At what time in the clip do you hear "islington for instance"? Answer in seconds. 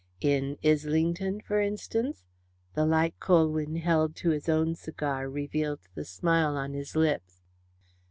0.65-2.23